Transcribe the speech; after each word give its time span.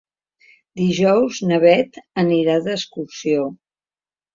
Dijous 0.81 1.43
na 1.51 1.61
Beth 1.67 2.03
anirà 2.25 2.59
d'excursió. 2.71 3.51